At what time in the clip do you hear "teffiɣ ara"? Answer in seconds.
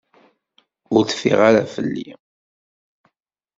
1.05-1.63